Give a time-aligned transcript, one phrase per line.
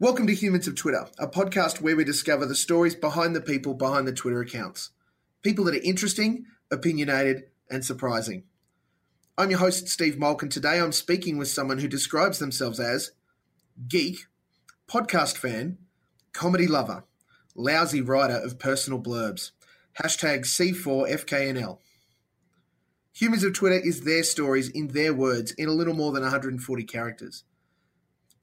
[0.00, 3.74] Welcome to Humans of Twitter, a podcast where we discover the stories behind the people
[3.74, 4.90] behind the Twitter accounts.
[5.44, 8.42] People that are interesting, opinionated, and surprising.
[9.38, 13.12] I'm your host, Steve Molk, and today I'm speaking with someone who describes themselves as
[13.86, 14.26] geek,
[14.88, 15.78] podcast fan,
[16.32, 17.04] comedy lover,
[17.54, 19.52] lousy writer of personal blurbs,
[20.02, 21.78] hashtag C4FKNL.
[23.12, 26.82] Humans of Twitter is their stories in their words in a little more than 140
[26.82, 27.44] characters.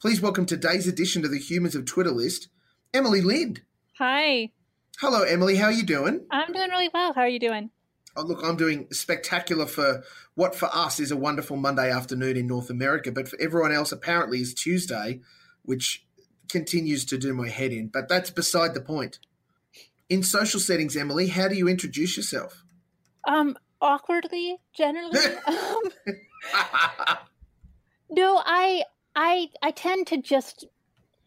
[0.02, 2.48] Please welcome today's edition to the Humans of Twitter list,
[2.92, 3.62] Emily Lind.
[4.00, 4.50] Hi.
[5.00, 5.58] Hello, Emily.
[5.58, 6.26] How are you doing?
[6.32, 7.14] I'm doing really well.
[7.14, 7.70] How are you doing?
[8.18, 10.02] Oh, look, I'm doing spectacular for
[10.34, 13.92] what for us is a wonderful Monday afternoon in North America, but for everyone else,
[13.92, 15.22] apparently, is Tuesday,
[15.62, 16.04] which
[16.50, 17.88] continues to do my head in.
[17.88, 19.20] But that's beside the point.
[20.10, 22.64] In social settings, Emily, how do you introduce yourself?
[23.28, 25.20] Um, awkwardly, generally.
[25.46, 25.84] um,
[28.10, 30.66] no, I I I tend to just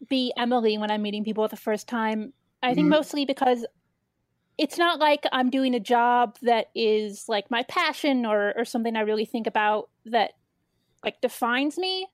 [0.09, 2.33] be Emily when I'm meeting people the first time.
[2.61, 2.91] I think mm-hmm.
[2.91, 3.65] mostly because
[4.57, 8.95] it's not like I'm doing a job that is like my passion or or something
[8.95, 10.31] I really think about that
[11.03, 12.07] like defines me.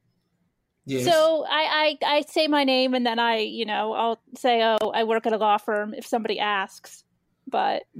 [0.86, 1.06] Yes.
[1.06, 4.90] So I, I I say my name and then I you know I'll say oh
[4.94, 7.04] I work at a law firm if somebody asks,
[7.48, 7.84] but.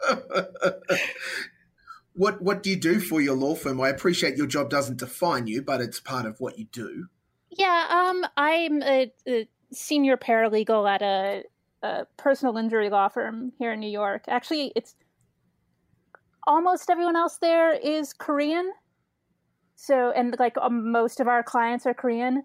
[2.18, 3.80] what what do you do for your law firm?
[3.80, 7.06] I appreciate your job doesn't define you, but it's part of what you do.
[7.50, 11.44] Yeah, um, I'm a, a senior paralegal at a,
[11.82, 14.24] a, personal injury law firm here in New York.
[14.26, 14.96] Actually, it's
[16.44, 18.72] almost everyone else there is Korean.
[19.76, 22.42] So, and like um, most of our clients are Korean.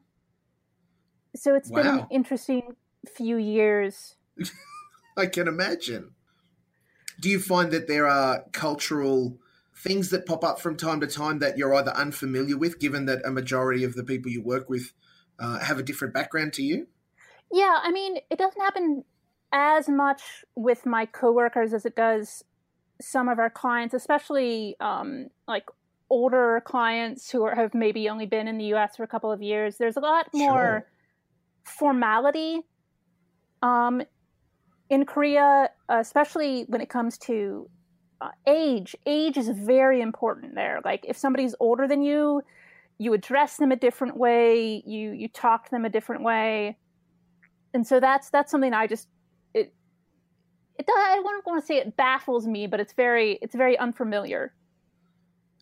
[1.36, 1.82] So it's wow.
[1.82, 2.76] been an interesting
[3.12, 4.18] few years.
[5.18, 6.12] I can imagine.
[7.20, 9.40] Do you find that there are cultural
[9.84, 13.26] things that pop up from time to time that you're either unfamiliar with, given that
[13.26, 14.94] a majority of the people you work with
[15.40, 16.88] uh, have a different background to you?
[17.52, 19.04] Yeah, I mean, it doesn't happen
[19.52, 20.22] as much
[20.56, 22.44] with my coworkers as it does
[23.02, 25.66] some of our clients, especially um, like
[26.10, 28.96] older clients who are, have maybe only been in the U.S.
[28.96, 29.78] for a couple of years.
[29.78, 30.88] There's a lot more sure.
[31.66, 32.62] formality
[33.62, 34.02] um,
[34.90, 37.70] in Korea, especially when it comes to
[38.24, 38.96] uh, age.
[39.06, 40.80] Age is very important there.
[40.84, 42.42] Like if somebody's older than you
[43.00, 46.78] you address them a different way you you talk to them a different way.
[47.74, 49.08] And so that's that's something i just
[49.54, 49.74] it
[50.78, 54.54] it i don't want to say it baffles me but it's very it's very unfamiliar.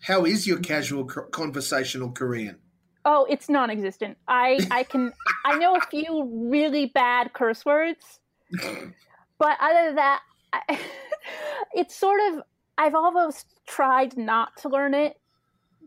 [0.01, 2.57] How is your casual conversational korean?
[3.05, 4.17] Oh it's non-existent.
[4.27, 5.13] I i can
[5.45, 8.19] i know a few really bad curse words
[8.51, 10.21] but other than that
[10.53, 10.79] I,
[11.73, 12.43] it's sort of
[12.77, 15.19] I've almost tried not to learn it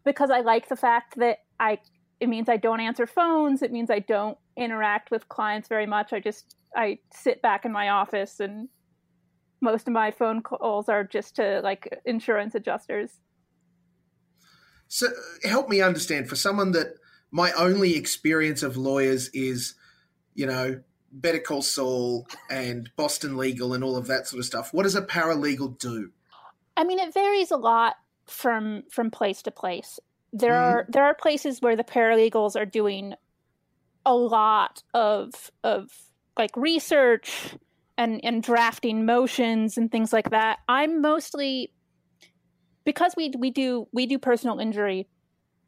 [0.04, 1.78] because I like the fact that I
[2.20, 6.12] it means I don't answer phones, it means I don't interact with clients very much.
[6.12, 8.68] I just I sit back in my office and
[9.60, 13.20] most of my phone calls are just to like insurance adjusters.
[14.88, 15.08] So
[15.42, 16.94] help me understand for someone that
[17.30, 19.74] my only experience of lawyers is,
[20.34, 20.80] you know,
[21.10, 24.72] Better Call Saul and Boston Legal and all of that sort of stuff.
[24.72, 26.10] What does a paralegal do?
[26.76, 27.96] I mean, it varies a lot
[28.26, 30.00] from from place to place.
[30.32, 30.78] There mm-hmm.
[30.78, 33.14] are there are places where the paralegals are doing
[34.06, 35.90] a lot of of
[36.38, 37.56] like research
[37.96, 40.58] and and drafting motions and things like that.
[40.68, 41.72] I'm mostly
[42.84, 45.08] because we we do we do personal injury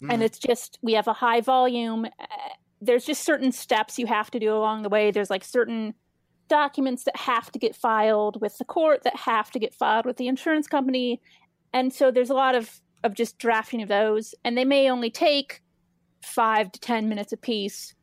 [0.03, 0.13] mm.
[0.13, 2.27] and it's just we have a high volume eh,
[2.81, 5.95] there's just certain steps you have to do along the way there's like certain
[6.49, 10.17] documents that have to get filed with the court that have to get filed with
[10.17, 11.21] the insurance company.
[11.73, 14.35] And so there's a lot of of just drafting of those.
[14.45, 15.63] And they may only take
[16.23, 17.95] five to ten minutes a piece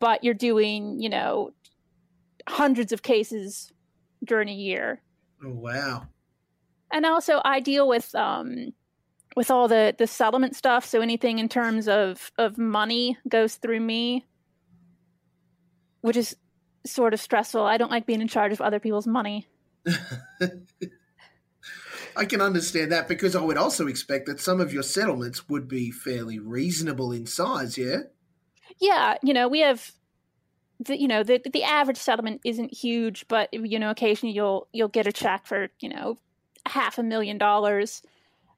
[0.00, 1.52] but you're doing you know
[2.48, 3.72] hundreds of cases
[4.24, 5.00] during a year.
[5.44, 6.06] Oh wow.
[6.92, 8.72] And also i deal with um
[9.36, 10.84] with all the the settlement stuff.
[10.84, 14.26] So anything in terms of of money goes through me
[16.00, 16.34] which is
[16.86, 17.62] sort of stressful.
[17.62, 19.46] I don't like being in charge of other people's money.
[22.16, 25.68] I can understand that because I would also expect that some of your settlements would
[25.68, 27.98] be fairly reasonable in size, yeah?
[28.80, 29.92] Yeah, you know, we have
[30.80, 34.88] the you know, the the average settlement isn't huge, but you know, occasionally you'll you'll
[34.88, 36.18] get a check for, you know,
[36.66, 38.02] half a million dollars.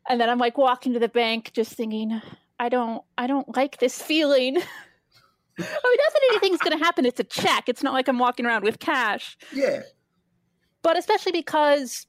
[0.08, 2.20] And then I'm like walking to the bank just thinking,
[2.58, 4.58] I don't I don't like this feeling.
[5.58, 7.04] I mean, not that anything's going to happen.
[7.04, 7.68] It's a check.
[7.68, 9.36] It's not like I'm walking around with cash.
[9.52, 9.82] Yeah.
[10.82, 12.06] But especially because,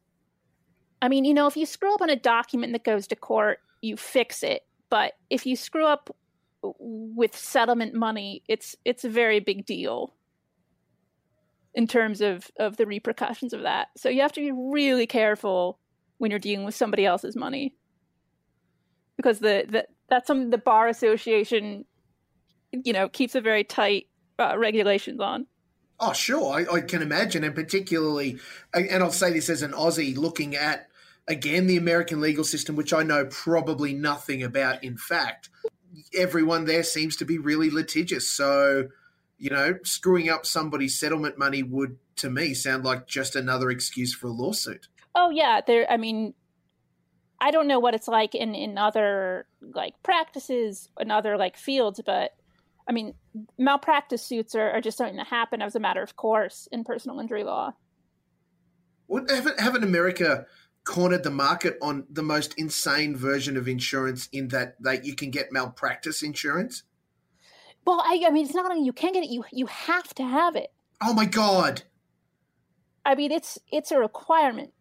[1.01, 3.59] I mean, you know, if you screw up on a document that goes to court,
[3.81, 4.61] you fix it.
[4.89, 6.15] But if you screw up
[6.61, 10.13] with settlement money, it's it's a very big deal
[11.73, 13.87] in terms of of the repercussions of that.
[13.97, 15.79] So you have to be really careful
[16.17, 17.75] when you're dealing with somebody else's money
[19.17, 21.85] because the, the that's something the bar association
[22.83, 24.07] you know keeps a very tight
[24.39, 25.47] uh, regulations on.
[25.99, 28.39] Oh, sure, I, I, can imagine, and particularly,
[28.73, 30.87] and I'll say this as an Aussie looking at
[31.27, 34.83] again the American legal system, which I know probably nothing about.
[34.83, 35.49] In fact,
[36.13, 38.27] everyone there seems to be really litigious.
[38.27, 38.89] So,
[39.37, 44.13] you know, screwing up somebody's settlement money would, to me, sound like just another excuse
[44.13, 44.87] for a lawsuit.
[45.15, 45.89] Oh yeah, there.
[45.89, 46.33] I mean,
[47.39, 52.01] I don't know what it's like in in other like practices in other like fields,
[52.05, 52.33] but
[52.87, 53.13] I mean,
[53.57, 57.19] malpractice suits are, are just something that happen as a matter of course in personal
[57.19, 57.73] injury law.
[59.07, 60.45] What haven't haven't America
[60.85, 65.31] cornered the market on the most insane version of insurance in that that you can
[65.31, 66.83] get malpractice insurance?
[67.85, 70.23] Well, I, I mean, it's not only you can get it; you you have to
[70.23, 70.71] have it.
[71.01, 71.83] Oh my god!
[73.05, 74.73] I mean, it's it's a requirement.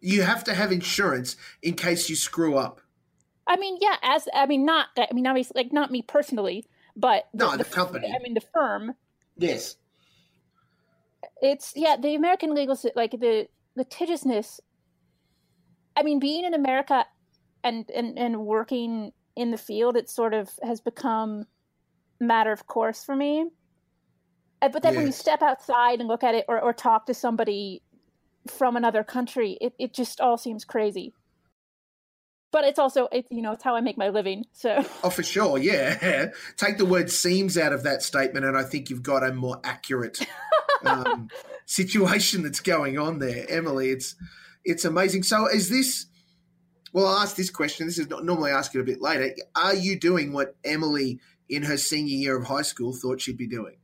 [0.00, 2.80] You have to have insurance in case you screw up.
[3.46, 6.66] I mean, yeah, as I mean, not I mean, obviously, like not me personally,
[6.96, 8.12] but the, no, the, the company.
[8.14, 8.94] I mean, the firm.
[9.36, 9.76] Yes.
[11.40, 14.60] It's yeah, the American legal like the litigiousness.
[15.96, 17.06] I mean, being in America
[17.62, 21.46] and and and working in the field, it sort of has become
[22.18, 23.46] matter of course for me.
[24.60, 24.96] But then yes.
[24.96, 27.82] when you step outside and look at it or, or talk to somebody
[28.48, 31.12] from another country, it, it just all seems crazy
[32.56, 34.46] but it's also it's you know it's how I make my living.
[34.54, 36.30] So oh, for sure, yeah.
[36.56, 39.60] Take the word "seems" out of that statement, and I think you've got a more
[39.62, 40.26] accurate
[40.86, 41.28] um,
[41.66, 43.90] situation that's going on there, Emily.
[43.90, 44.14] It's
[44.64, 45.24] it's amazing.
[45.24, 46.06] So is this?
[46.94, 47.88] Well, I'll ask this question.
[47.88, 49.34] This is not normally ask it a bit later.
[49.54, 51.20] Are you doing what Emily
[51.50, 53.76] in her senior year of high school thought she'd be doing?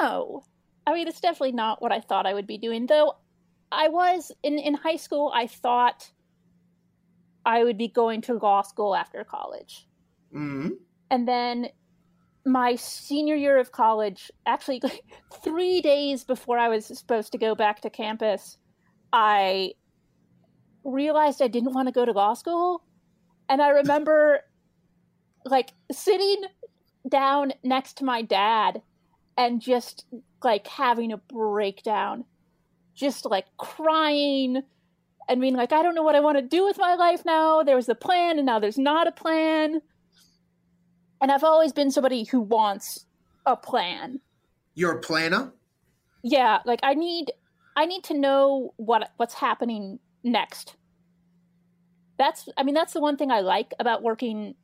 [0.00, 0.44] No,
[0.86, 2.86] I mean it's definitely not what I thought I would be doing.
[2.86, 3.16] Though
[3.72, 6.12] I was in in high school, I thought
[7.44, 9.86] I would be going to law school after college.
[10.34, 10.70] Mm-hmm.
[11.10, 11.68] And then
[12.44, 15.04] my senior year of college, actually, like
[15.42, 18.58] three days before I was supposed to go back to campus,
[19.12, 19.72] I
[20.84, 22.82] realized I didn't want to go to law school.
[23.48, 24.40] And I remember
[25.44, 26.42] like sitting
[27.08, 28.82] down next to my dad
[29.36, 30.04] and just
[30.42, 32.24] like having a breakdown,
[32.94, 34.62] just like crying
[35.28, 37.62] and being like, I don't know what I want to do with my life now.
[37.62, 39.82] There was a plan and now there's not a plan.
[41.20, 43.04] And I've always been somebody who wants
[43.44, 44.20] a plan.
[44.74, 45.52] You're a planner?
[46.22, 47.32] Yeah, like I need
[47.76, 50.76] I need to know what what's happening next.
[52.18, 54.54] That's I mean that's the one thing I like about working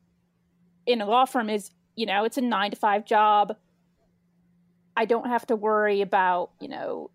[0.85, 3.55] in a law firm is, you know, it's a 9 to 5 job.
[4.97, 7.11] I don't have to worry about, you know,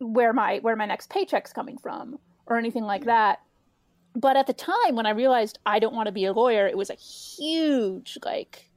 [0.00, 3.40] where my where my next paycheck's coming from or anything like that.
[4.14, 6.76] But at the time when I realized I don't want to be a lawyer, it
[6.76, 8.70] was a huge like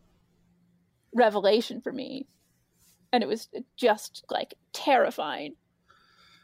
[1.13, 2.27] revelation for me.
[3.13, 5.55] And it was just like terrifying.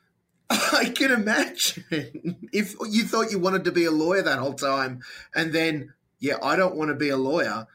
[0.50, 5.02] I can imagine if you thought you wanted to be a lawyer that whole time
[5.36, 7.68] and then, yeah, I don't want to be a lawyer.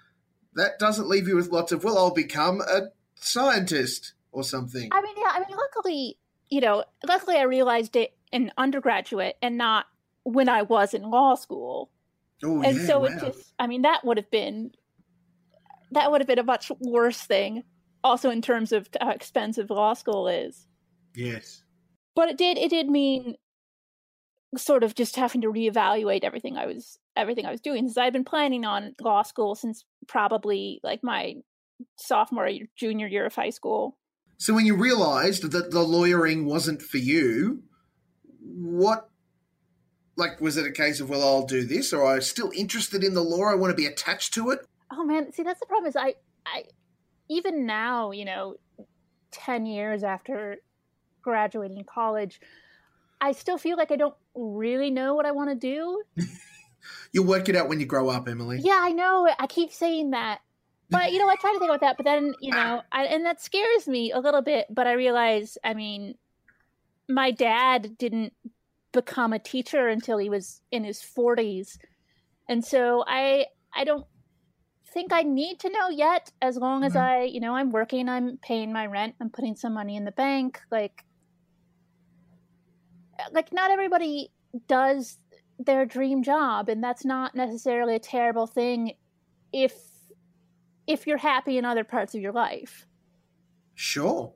[0.55, 4.89] That doesn't leave you with lots of, well, I'll become a scientist or something.
[4.93, 6.17] I mean, yeah, I mean, luckily,
[6.49, 9.87] you know, luckily I realized it an undergraduate and not
[10.25, 11.91] when I was in law school.
[12.45, 13.07] Oh, and yeah, so wow.
[13.07, 14.73] it just, I mean, that would have been,
[15.93, 17.65] that would have been a much worse thing,
[18.05, 20.67] also in terms of how expensive law school is.
[21.15, 21.65] Yes.
[22.15, 23.37] But it did, it did mean
[24.57, 27.87] sort of just having to reevaluate everything I was, everything I was doing.
[27.87, 31.35] Since I've been planning on law school since probably like my
[31.97, 33.99] sophomore, junior year of high school.
[34.39, 37.63] So when you realized that the lawyering wasn't for you,
[38.59, 39.09] what
[40.17, 43.15] like was it a case of well i'll do this or i'm still interested in
[43.15, 44.61] the law i want to be attached to it?
[44.93, 46.65] Oh man see that's the problem is i i
[47.29, 48.57] even now you know
[49.31, 50.57] 10 years after
[51.23, 52.41] graduating college
[53.21, 56.03] i still feel like i don't really know what i want to do.
[57.13, 58.61] You'll work it out when you grow up emily.
[58.63, 60.41] Yeah i know i keep saying that.
[60.91, 62.57] But you know i try to think about that but then you ah.
[62.57, 66.15] know I, and that scares me a little bit but i realize i mean
[67.09, 68.33] my dad didn't
[68.93, 71.79] become a teacher until he was in his 40s.
[72.49, 74.07] And so I I don't
[74.93, 77.03] think I need to know yet as long as mm-hmm.
[77.03, 80.13] I, you know, I'm working, I'm paying my rent, I'm putting some money in the
[80.13, 81.05] bank like
[83.33, 84.31] like not everybody
[84.69, 85.19] does
[85.59, 88.93] their dream job and that's not necessarily a terrible thing
[89.53, 89.75] if
[90.87, 92.87] if you're happy in other parts of your life.
[93.75, 94.33] Sure.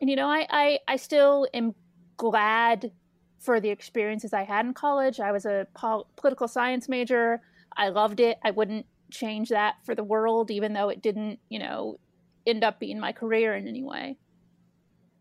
[0.00, 1.74] And you know, I I, I still am
[2.16, 2.92] glad
[3.40, 5.18] for the experiences I had in college.
[5.18, 7.40] I was a pol- political science major.
[7.76, 8.38] I loved it.
[8.44, 11.98] I wouldn't change that for the world, even though it didn't, you know,
[12.46, 14.18] end up being my career in any way.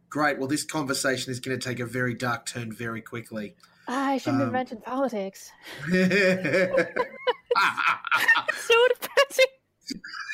[0.09, 0.38] Great.
[0.38, 3.55] Well, this conversation is going to take a very dark turn very quickly.
[3.88, 5.51] I shouldn't um, have mentioned politics.
[5.88, 5.93] so
[8.89, 9.45] depressing.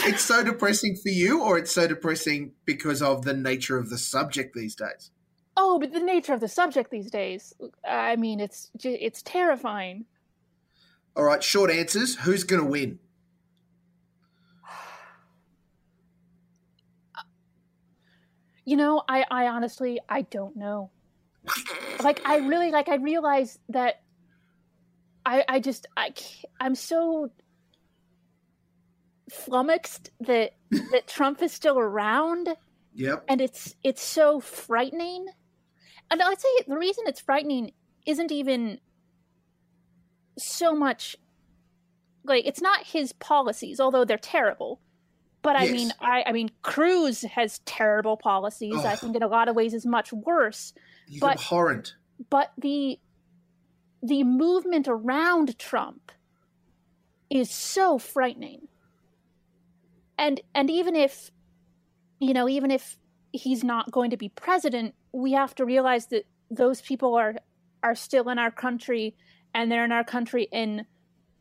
[0.00, 3.98] it's so depressing for you, or it's so depressing because of the nature of the
[3.98, 5.10] subject these days?
[5.56, 7.52] Oh, but the nature of the subject these days.
[7.88, 10.04] I mean, it's it's terrifying.
[11.16, 12.14] All right, short answers.
[12.16, 13.00] Who's going to win?
[18.64, 20.90] You know, I, I honestly, I don't know.
[22.04, 24.02] like, I really, like, I realize that
[25.24, 26.12] I, I just, I,
[26.60, 27.30] I'm so
[29.30, 30.54] flummoxed that
[30.92, 32.48] that Trump is still around.
[32.94, 33.24] Yep.
[33.28, 35.26] And it's it's so frightening.
[36.10, 37.72] And I'd say the reason it's frightening
[38.06, 38.80] isn't even
[40.38, 41.16] so much
[42.24, 44.80] like it's not his policies, although they're terrible.
[45.42, 45.72] But I yes.
[45.72, 48.74] mean, I, I mean, Cruz has terrible policies.
[48.76, 48.86] Oh.
[48.86, 50.72] I think in a lot of ways is much worse.
[51.08, 51.94] He's but, abhorrent.
[52.28, 52.98] But the
[54.02, 56.12] the movement around Trump
[57.30, 58.68] is so frightening.
[60.18, 61.30] And and even if
[62.20, 62.96] you know, even if
[63.32, 67.36] he's not going to be president, we have to realize that those people are
[67.82, 69.14] are still in our country
[69.54, 70.84] and they're in our country in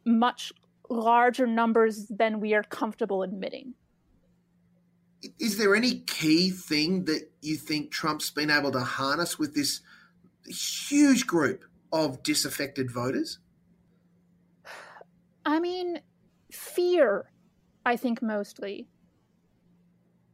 [0.05, 0.53] much
[0.89, 3.73] larger numbers than we are comfortable admitting.
[5.39, 9.81] Is there any key thing that you think Trump's been able to harness with this
[10.45, 13.39] huge group of disaffected voters?
[15.45, 16.01] I mean,
[16.51, 17.31] fear,
[17.87, 18.85] I think mostly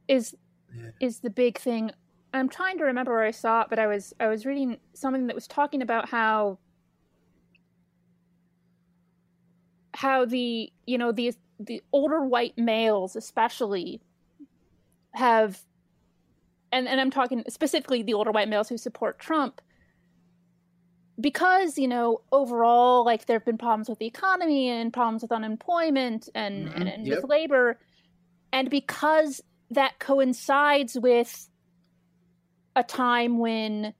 [0.07, 0.35] is
[0.75, 0.89] yeah.
[0.99, 1.91] is the big thing.
[2.33, 5.27] I'm trying to remember where I saw it, but I was I was reading something
[5.27, 6.57] that was talking about how
[9.93, 14.01] how the you know the the older white males especially
[15.11, 15.61] have
[16.71, 19.61] and and I'm talking specifically the older white males who support Trump
[21.19, 25.31] because you know overall like there have been problems with the economy and problems with
[25.31, 26.81] unemployment and mm-hmm.
[26.81, 27.17] and, and yep.
[27.17, 27.79] with labor
[28.51, 29.41] and because
[29.71, 31.49] that coincides with
[32.75, 33.93] a time when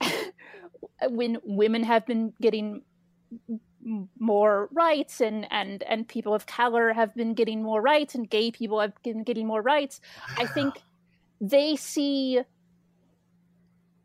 [1.08, 2.82] when women have been getting
[4.18, 8.50] more rights and and and people of color have been getting more rights and gay
[8.50, 10.44] people have been getting more rights wow.
[10.44, 10.74] i think
[11.40, 12.40] they see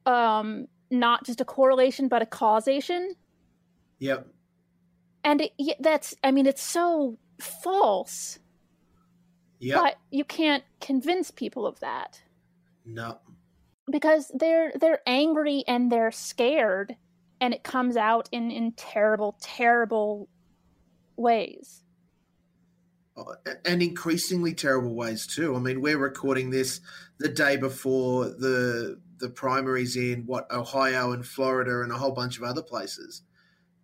[0.06, 3.16] um not just a correlation but a causation
[4.00, 4.28] yep
[5.24, 8.40] and it, that's i mean it's so false
[9.62, 9.76] yeah.
[9.80, 12.24] But you can't convince people of that.
[12.84, 13.20] No.
[13.90, 16.98] Because they're they're angry and they're scared
[17.40, 20.28] and it comes out in in terrible terrible
[21.16, 21.84] ways.
[23.16, 25.56] Oh, and increasingly terrible ways too.
[25.56, 26.82] I mean, we're recording this
[27.20, 32.38] the day before the the primaries in what Ohio and Florida and a whole bunch
[32.38, 33.22] of other places.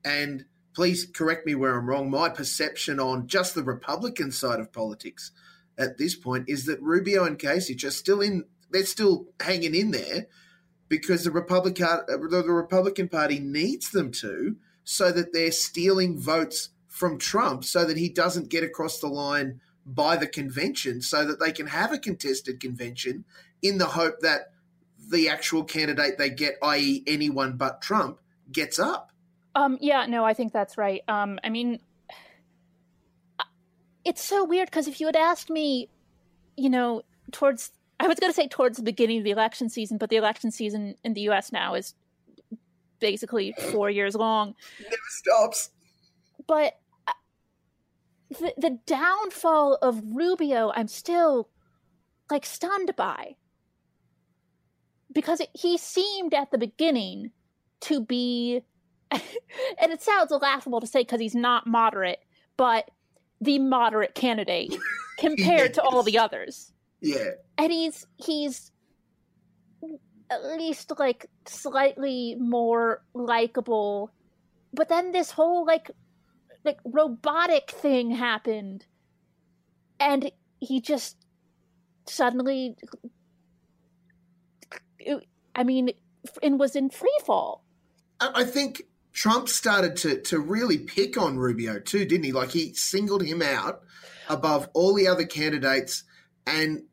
[0.04, 2.12] And please correct me where I'm wrong.
[2.12, 5.32] My perception on just the Republican side of politics
[5.78, 8.46] at this point is that Rubio and Kasich are still in.
[8.70, 10.28] They're still hanging in there
[10.90, 17.18] because the Republican the Republican Party needs them to, so that they're stealing votes from
[17.18, 21.52] Trump, so that he doesn't get across the line by the convention, so that they
[21.52, 23.24] can have a contested convention
[23.62, 24.52] in the hope that
[25.10, 28.20] the actual candidate they get, i.e., anyone but Trump,
[28.52, 29.12] gets up.
[29.56, 31.02] Um, yeah, no, I think that's right.
[31.08, 31.80] Um, I mean,
[34.06, 35.90] it's so weird because if you had asked me,
[36.56, 39.98] you know, towards I was going to say towards the beginning of the election season,
[39.98, 41.52] but the election season in the U.S.
[41.52, 41.96] now is
[43.00, 44.54] basically four years long.
[44.80, 45.72] Never stops.
[46.46, 47.14] But uh,
[48.30, 51.50] the the downfall of Rubio, I'm still
[52.30, 53.36] like stunned by
[55.18, 57.32] because it, he seemed at the beginning
[57.82, 58.62] to be,
[59.12, 59.22] and
[59.82, 62.20] it sounds laughable to say because he's not moderate,
[62.56, 62.92] but
[63.42, 64.78] the moderate candidate
[65.18, 65.72] compared yes.
[65.72, 66.72] to all the others.
[67.02, 67.32] Yeah.
[67.58, 68.72] And he's he's
[70.30, 74.12] at least like slightly more likable.
[74.72, 75.90] But then this whole like
[76.64, 78.86] like robotic thing happened
[80.00, 81.18] and he just
[82.06, 82.78] suddenly
[85.56, 85.92] I mean
[86.42, 87.64] and was in free fall.
[88.20, 92.32] I think Trump started to to really pick on Rubio too, didn't he?
[92.32, 93.82] Like he singled him out
[94.30, 96.04] above all the other candidates
[96.46, 96.84] and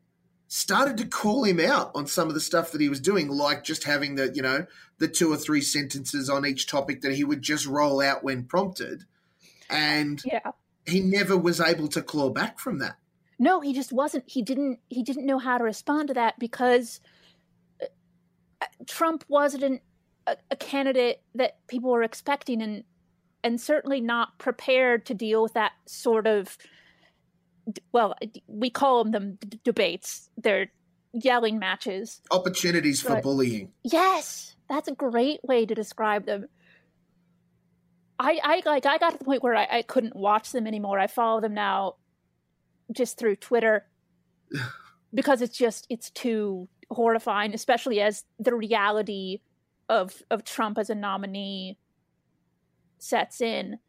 [0.47, 3.63] started to call him out on some of the stuff that he was doing, like
[3.63, 4.65] just having the, you know,
[4.99, 8.43] the two or three sentences on each topic that he would just roll out when
[8.45, 9.03] prompted.
[9.69, 10.51] And yeah.
[10.85, 12.97] he never was able to claw back from that.
[13.37, 14.23] No, he just wasn't.
[14.27, 14.79] He didn't.
[14.87, 17.01] He didn't know how to respond to that because
[18.87, 19.81] Trump wasn't
[20.27, 22.83] a, a candidate that people were expecting, and
[23.43, 26.57] and certainly not prepared to deal with that sort of
[27.91, 28.15] well,
[28.47, 30.29] we call them d- debates.
[30.37, 30.67] They're
[31.13, 32.21] yelling matches.
[32.31, 33.71] Opportunities for But- bullying.
[33.83, 36.47] Yes, that's a great way to describe them.
[38.17, 40.99] I, I like I got to the point where I, I couldn't watch them anymore.
[40.99, 41.95] I follow them now
[42.91, 43.85] just through Twitter
[45.13, 49.41] because it's just it's too horrifying, especially as the reality
[49.89, 51.77] of of Trump as a nominee
[52.97, 53.79] sets in.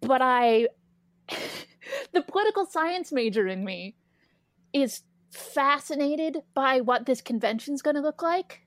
[0.00, 0.68] But I
[2.12, 3.96] the political science major in me
[4.72, 8.60] is fascinated by what this convention's going to look like.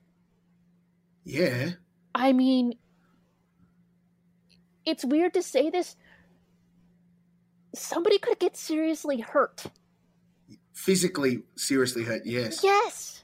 [1.24, 1.70] Yeah.
[2.14, 2.74] I mean,
[4.84, 5.96] it's weird to say this.
[7.74, 9.64] Somebody could get seriously hurt.
[10.72, 12.62] Physically seriously hurt, yes.
[12.62, 13.17] Yes.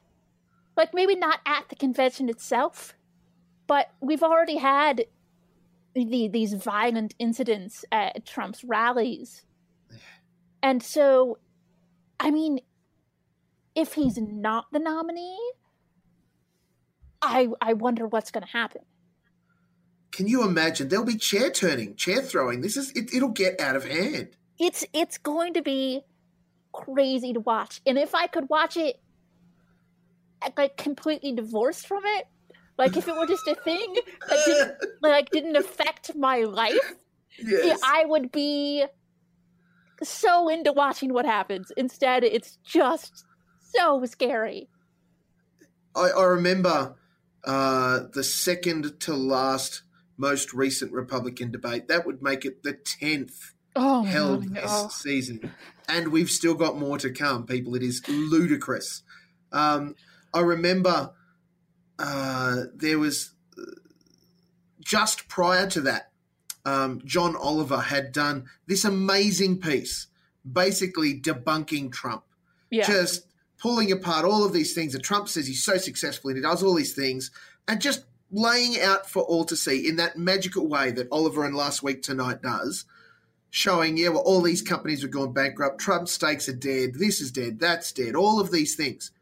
[0.77, 2.95] Like maybe not at the convention itself,
[3.67, 5.07] but we've already had
[5.95, 9.45] the, these violent incidents at Trump's rallies.
[10.63, 11.39] And so,
[12.19, 12.61] I mean,
[13.75, 15.39] if he's not the nominee,
[17.23, 18.83] I I wonder what's going to happen.
[20.13, 20.89] Can you imagine?
[20.89, 22.61] There'll be chair turning, chair throwing.
[22.61, 24.37] This is it, it'll get out of hand.
[24.59, 26.03] it's it's going to be
[26.73, 28.97] crazy to watch and if i could watch it
[30.57, 32.27] like completely divorced from it
[32.79, 33.95] like if it were just a thing
[34.29, 36.95] that didn't like didn't affect my life
[37.39, 37.81] yes.
[37.85, 38.85] i would be
[40.03, 43.25] so into watching what happens instead it's just
[43.61, 44.69] so scary
[45.95, 46.97] I, I remember
[47.45, 49.83] uh, the second to last
[50.17, 51.89] most recent Republican debate.
[51.89, 54.89] That would make it the tenth oh held God, this oh.
[54.89, 55.53] season,
[55.89, 57.47] and we've still got more to come.
[57.47, 59.03] People, it is ludicrous.
[59.53, 59.95] Um,
[60.35, 61.13] I remember
[61.99, 63.63] uh, there was uh,
[64.81, 66.11] just prior to that,
[66.67, 70.09] um, John Oliver had done this amazing piece,
[70.51, 72.25] basically debunking Trump.
[72.71, 72.87] Yeah.
[72.87, 73.27] Just
[73.59, 76.63] pulling apart all of these things that Trump says he's so successful and he does
[76.63, 77.31] all these things
[77.69, 81.55] and just laying out for all to see in that magical way that Oliver and
[81.55, 82.85] Last Week Tonight does,
[83.51, 87.31] showing, yeah, well, all these companies have going bankrupt, Trump's steaks are dead, this is
[87.31, 89.13] dead, that's dead, all of these things.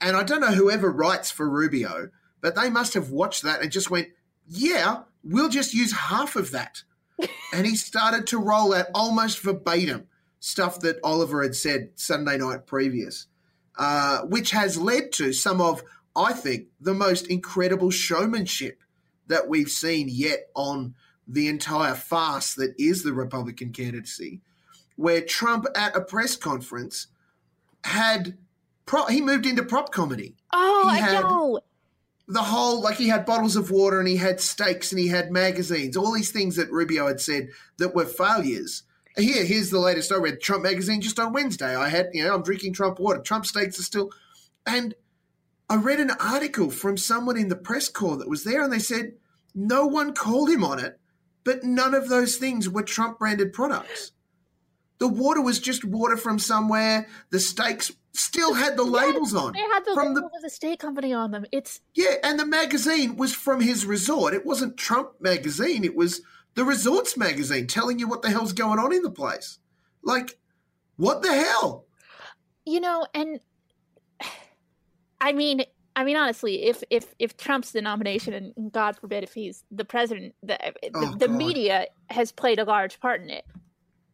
[0.00, 2.10] And I don't know whoever writes for Rubio,
[2.40, 4.08] but they must have watched that and just went,
[4.46, 6.82] yeah, we'll just use half of that.
[7.52, 10.06] and he started to roll out almost verbatim
[10.40, 13.26] stuff that Oliver had said Sunday night previous,
[13.78, 15.82] uh, which has led to some of,
[16.16, 18.80] I think, the most incredible showmanship
[19.26, 20.94] that we've seen yet on
[21.28, 24.40] the entire farce that is the Republican candidacy,
[24.96, 27.06] where Trump at a press conference
[27.84, 28.36] had
[28.90, 31.60] pro- he moved into prop comedy oh he i had- know
[32.26, 35.32] the whole like he had bottles of water and he had steaks and he had
[35.32, 37.48] magazines, all these things that Rubio had said
[37.78, 38.84] that were failures.
[39.16, 41.74] Here, here's the latest I read Trump magazine just on Wednesday.
[41.74, 43.20] I had, you know, I'm drinking Trump water.
[43.20, 44.12] Trump steaks are still
[44.64, 44.94] and
[45.68, 48.78] I read an article from someone in the press corps that was there and they
[48.78, 49.14] said
[49.52, 51.00] no one called him on it,
[51.42, 54.12] but none of those things were Trump branded products.
[55.00, 57.08] The water was just water from somewhere.
[57.30, 59.52] The steaks still had the labels on.
[59.52, 62.46] they had the from the of the state company on them it's yeah, and the
[62.46, 64.34] magazine was from his resort.
[64.34, 65.84] It wasn't Trump magazine.
[65.84, 66.20] It was
[66.54, 69.58] the resorts magazine telling you what the hell's going on in the place.
[70.02, 70.38] Like,
[70.96, 71.86] what the hell?
[72.66, 73.40] you know and
[75.20, 75.64] i mean
[75.96, 79.84] i mean honestly if if if trump's the nomination and god forbid if he's the
[79.84, 83.44] president the the, Oh, the media has played a large part in it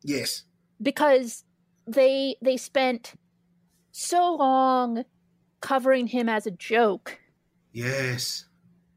[0.05, 0.45] Yes.
[0.81, 1.45] Because
[1.87, 3.15] they they spent
[3.93, 5.05] so long
[5.61, 7.19] covering him as a joke
[7.73, 8.45] Yes.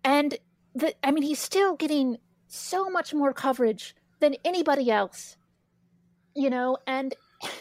[0.04, 0.38] and
[0.76, 5.38] the i mean he's still getting so much more coverage than anybody else
[6.36, 7.15] you know and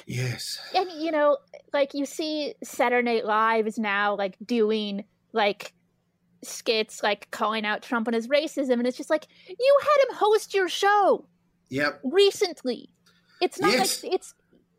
[0.07, 0.59] Yes.
[0.74, 1.37] and you know
[1.72, 5.72] like you see saturday night live is now like doing like
[6.42, 10.16] skits like calling out trump and his racism and it's just like you had him
[10.16, 11.26] host your show
[11.70, 12.00] Yep.
[12.02, 12.90] recently
[13.40, 14.03] it's not Yes.
[14.03, 14.35] like it's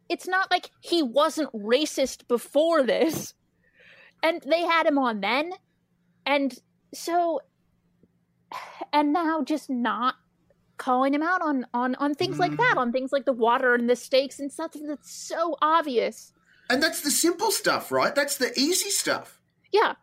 [0.10, 3.34] it's not like he wasn't racist before this
[4.24, 5.52] and they had him on then
[6.26, 6.60] and
[6.94, 7.42] so
[8.92, 10.16] and now just not
[10.80, 12.40] calling him out on on on things mm.
[12.40, 16.34] like that, on things like the water and the steaks and stuff that's so obvious.
[16.72, 18.14] And that's the simple stuff, right?
[18.16, 19.40] That's the easy stuff.
[19.72, 19.94] Yeah.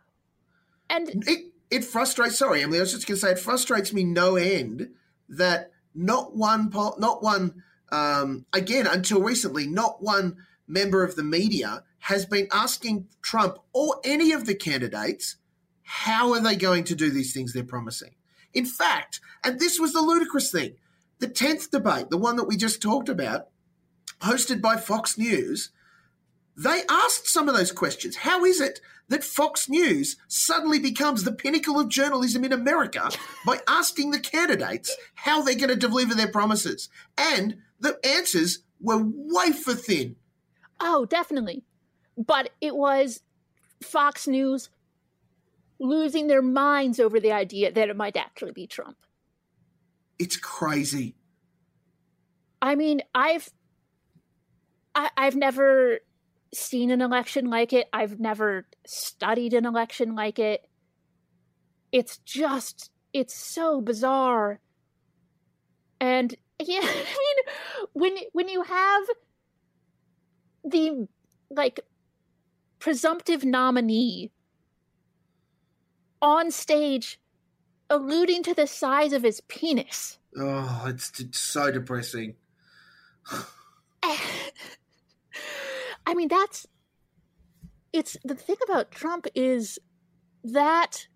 [0.88, 2.38] And it it frustrates.
[2.38, 2.78] Sorry, Emily.
[2.78, 4.90] I was just going to say it frustrates me no end
[5.28, 11.82] that not one not one um, again until recently, not one member of the media
[12.00, 15.36] has been asking Trump or any of the candidates
[15.82, 18.14] how are they going to do these things they're promising.
[18.52, 20.74] In fact, and this was the ludicrous thing,
[21.18, 23.48] the tenth debate, the one that we just talked about,
[24.20, 25.70] hosted by Fox News,
[26.56, 28.16] they asked some of those questions.
[28.16, 33.10] How is it that Fox News suddenly becomes the pinnacle of journalism in America
[33.44, 36.88] by asking the candidates how they're going to deliver their promises?
[37.18, 40.16] And the answers were wafer thin.
[40.80, 41.64] Oh, definitely.
[42.16, 43.22] But it was
[43.82, 44.70] Fox News
[45.78, 48.96] losing their minds over the idea that it might actually be Trump.
[50.18, 51.14] It's crazy.
[52.62, 53.50] I mean, I've
[54.94, 55.98] I, I've never
[56.54, 57.86] seen an election like it.
[57.92, 60.66] I've never studied an election like it.
[61.92, 64.60] It's just, it's so bizarre.
[66.00, 66.34] And
[66.64, 67.36] yeah, I mean,
[67.92, 69.04] when when you have
[70.64, 71.06] the
[71.50, 71.80] like
[72.78, 74.30] presumptive nominee
[76.22, 77.20] on stage
[77.90, 80.18] alluding to the size of his penis.
[80.36, 82.36] Oh, it's, it's so depressing.
[84.02, 84.18] I
[86.14, 86.66] mean, that's
[87.92, 89.78] it's the thing about Trump is
[90.44, 91.06] that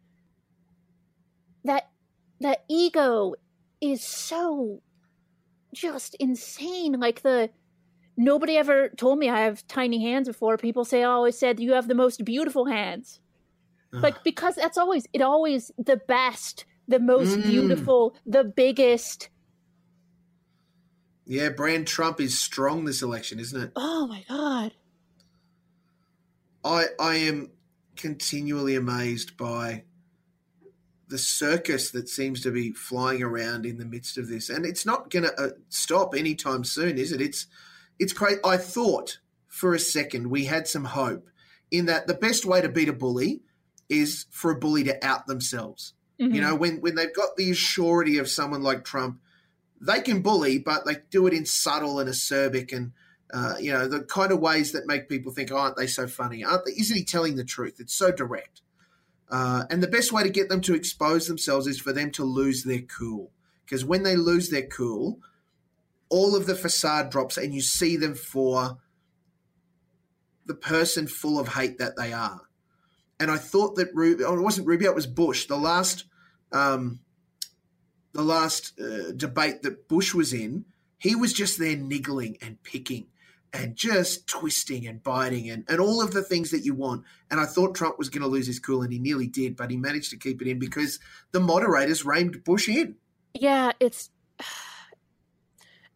[1.64, 1.90] that
[2.40, 3.34] that ego
[3.80, 4.82] is so
[5.72, 6.98] just insane.
[6.98, 7.50] Like the
[8.16, 10.56] nobody ever told me I have tiny hands before.
[10.56, 13.20] People say I always said you have the most beautiful hands.
[13.92, 17.42] Like because that's always it always the best, the most mm.
[17.42, 19.30] beautiful, the biggest.
[21.26, 23.72] Yeah, brand Trump is strong this election, isn't it?
[23.74, 24.74] Oh my god.
[26.64, 27.50] I I am
[27.96, 29.84] continually amazed by
[31.10, 34.86] the circus that seems to be flying around in the midst of this, and it's
[34.86, 37.20] not going to uh, stop anytime soon, is it?
[37.20, 37.46] It's
[37.98, 38.38] it's great.
[38.44, 41.28] I thought for a second we had some hope
[41.70, 43.42] in that the best way to beat a bully
[43.88, 45.92] is for a bully to out themselves.
[46.20, 46.34] Mm-hmm.
[46.34, 49.20] You know, when when they've got the surety of someone like Trump,
[49.80, 52.92] they can bully, but they do it in subtle and acerbic and
[53.32, 56.06] uh, you know, the kind of ways that make people think, oh, aren't they so
[56.06, 56.44] funny?
[56.44, 56.72] Aren't they?
[56.72, 57.78] Isn't he telling the truth?
[57.78, 58.62] It's so direct.
[59.30, 62.24] Uh, and the best way to get them to expose themselves is for them to
[62.24, 63.30] lose their cool.
[63.64, 65.20] Because when they lose their cool,
[66.08, 68.78] all of the facade drops and you see them for
[70.46, 72.40] the person full of hate that they are.
[73.20, 75.46] And I thought that oh, it wasn't Rubio, it was Bush.
[75.46, 76.06] The last,
[76.50, 77.00] um,
[78.12, 80.64] the last uh, debate that Bush was in,
[80.98, 83.06] he was just there niggling and picking
[83.52, 87.04] and just twisting and biting and, and all of the things that you want.
[87.30, 89.70] And I thought Trump was going to lose his cool, and he nearly did, but
[89.70, 90.98] he managed to keep it in because
[91.32, 92.96] the moderators reined Bush in.
[93.34, 94.10] Yeah, it's.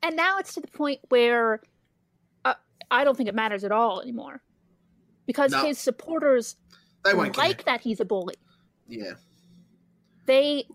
[0.02, 1.62] And now it's to the point where
[2.44, 2.52] uh,
[2.90, 4.42] I don't think it matters at all anymore
[5.24, 5.64] because no.
[5.64, 6.56] his supporters
[7.04, 7.74] they won't like care.
[7.74, 8.34] that he's a bully.
[8.86, 9.12] Yeah.
[10.26, 10.66] They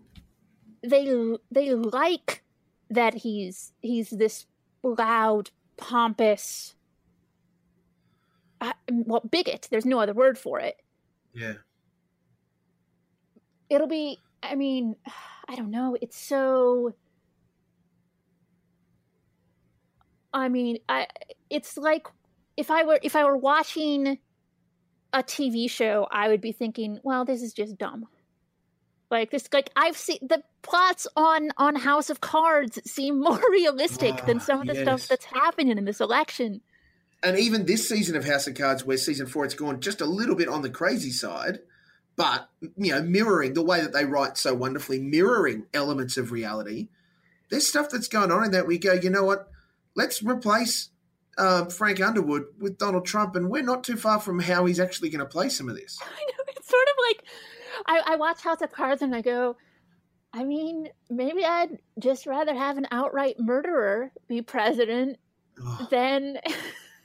[0.82, 2.42] they they like
[2.88, 4.46] that he's he's this
[4.82, 6.74] loud pompous
[8.90, 9.68] well bigot.
[9.70, 10.76] There's no other word for it.
[11.32, 11.54] Yeah.
[13.68, 14.96] It'll be i mean
[15.48, 15.96] i don't know.
[16.00, 16.94] It's so
[20.32, 21.06] i mean i
[21.48, 22.06] it's like
[22.56, 24.18] if i were if i were watching
[25.12, 28.06] a tv show i would be thinking well this is just dumb
[29.10, 34.24] like this, like I've seen the plots on on House of Cards seem more realistic
[34.26, 34.82] than some of the yes.
[34.82, 36.60] stuff that's happening in this election.
[37.22, 40.06] And even this season of House of Cards, where season four it's gone just a
[40.06, 41.58] little bit on the crazy side,
[42.16, 46.88] but you know, mirroring the way that they write so wonderfully, mirroring elements of reality.
[47.50, 49.50] There's stuff that's going on in that we go, you know what?
[49.96, 50.90] Let's replace
[51.36, 55.10] uh, Frank Underwood with Donald Trump, and we're not too far from how he's actually
[55.10, 55.98] going to play some of this.
[56.02, 57.24] I know it's sort of like
[57.86, 59.56] I, I watch House of Cards and I go,
[60.32, 65.18] I mean, maybe I'd just rather have an outright murderer be president
[65.90, 66.38] than.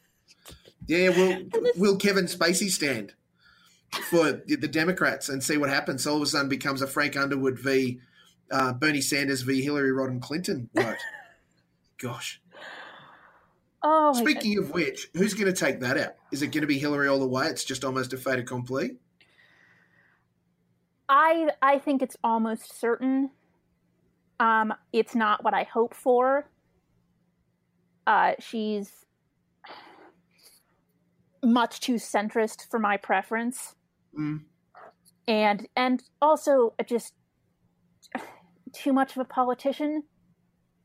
[0.87, 1.43] yeah, will
[1.75, 3.13] will Kevin Spacey stand
[4.09, 6.05] for the Democrats and see what happens?
[6.05, 7.99] All of a sudden, becomes a Frank Underwood v
[8.51, 10.97] uh, Bernie Sanders v Hillary Rodham Clinton vote.
[11.97, 12.41] Gosh.
[13.81, 14.13] Oh.
[14.13, 16.15] Speaking of which, who's going to take that out?
[16.31, 17.47] Is it going to be Hillary all the way?
[17.47, 18.97] It's just almost a fait accompli.
[21.09, 23.31] I I think it's almost certain
[24.39, 26.49] Um, it's not what I hope for.
[28.05, 29.05] Uh, she's
[31.43, 33.75] much too centrist for my preference,
[34.17, 34.43] Mm.
[35.27, 37.13] and and also just
[38.73, 40.03] too much of a politician.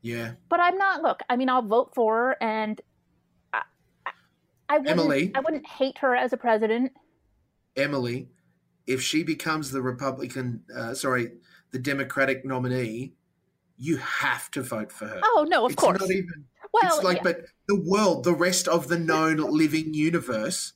[0.01, 0.33] Yeah.
[0.49, 1.01] But I'm not.
[1.01, 2.79] Look, I mean, I'll vote for her, and
[3.53, 3.61] I,
[4.69, 4.89] I- wouldn't.
[4.99, 5.31] Emily?
[5.35, 6.93] I wouldn't hate her as a president.
[7.75, 8.29] Emily,
[8.87, 11.31] if she becomes the Republican, uh, sorry,
[11.71, 13.13] the Democratic nominee,
[13.77, 15.21] you have to vote for her.
[15.23, 15.99] Oh no, of it's course.
[15.99, 16.45] not even.
[16.73, 17.23] well, it's like, yeah.
[17.23, 20.73] but the world, the rest of the known living universe,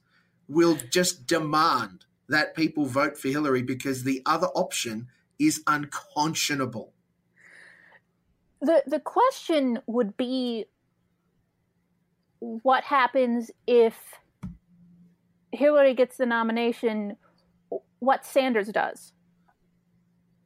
[0.48, 6.94] will just demand that people vote for Hillary because the other option is unconscionable.
[8.62, 10.66] the the question would be
[12.40, 14.20] what happens if
[15.52, 17.18] Hillary gets the nomination
[18.06, 19.14] what Sanders does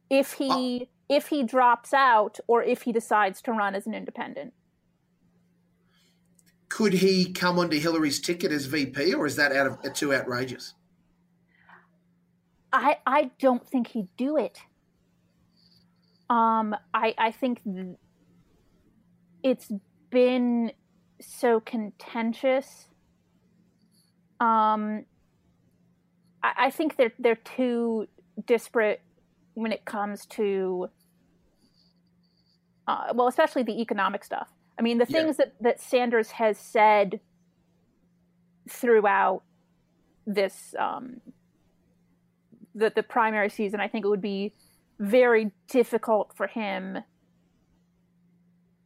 [0.08, 4.52] if he if he drops out or if he decides to run as an independent
[6.70, 10.74] Could he come onto Hillary's ticket as VP, or is that out of too outrageous?
[12.72, 14.58] I I don't think he'd do it.
[16.30, 17.96] Um, I I think th-
[19.42, 19.70] it's
[20.10, 20.72] been
[21.20, 22.86] so contentious.
[24.38, 25.04] Um,
[26.42, 28.06] I, I think they're they're too
[28.46, 29.00] disparate
[29.54, 30.88] when it comes to,
[32.86, 34.48] uh, well, especially the economic stuff.
[34.78, 35.22] I mean, the Yeah.
[35.22, 37.20] things that that Sanders has said
[38.68, 39.42] throughout
[40.26, 41.20] this um,
[42.74, 44.54] the the primary season, I think it would be
[44.98, 46.98] very difficult for him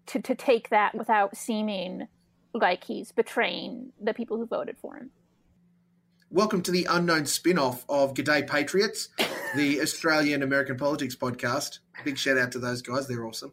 [0.07, 2.09] to to take that without seeming
[2.53, 5.11] like he's betraying the people who voted for him.
[6.35, 9.09] Welcome to the unknown spin off of G'day Patriots,
[9.55, 11.79] the Australian American Politics podcast.
[12.05, 13.53] Big shout out to those guys, they're awesome.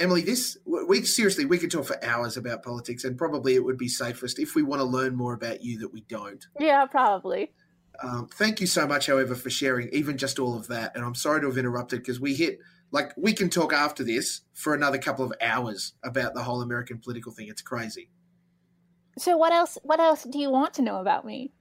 [0.00, 3.78] Emily, this we seriously we could talk for hours about politics, and probably it would
[3.78, 6.44] be safest if we want to learn more about you that we don't.
[6.58, 7.52] Yeah, probably.
[8.02, 10.96] Um, thank you so much, however, for sharing even just all of that.
[10.96, 12.58] And I'm sorry to have interrupted because we hit
[12.90, 16.98] like we can talk after this for another couple of hours about the whole American
[16.98, 17.46] political thing.
[17.46, 18.10] It's crazy.
[19.18, 21.52] So what else what else do you want to know about me?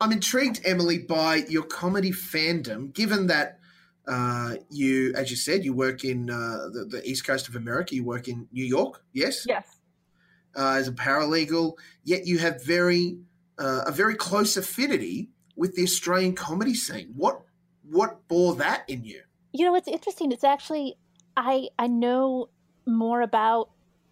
[0.00, 3.58] I'm intrigued, Emily, by your comedy fandom, given that
[4.06, 7.94] uh, you, as you said, you work in uh, the, the East Coast of America,
[7.94, 9.64] you work in New York, yes, Yes.
[10.54, 13.18] uh, as a paralegal, yet you have very
[13.58, 17.12] uh, a very close affinity with the Australian comedy scene.
[17.16, 17.40] What
[17.90, 19.22] what bore that in you?
[19.52, 20.30] You know, it's interesting.
[20.30, 20.96] It's actually
[21.36, 22.50] I I know
[22.86, 23.70] more about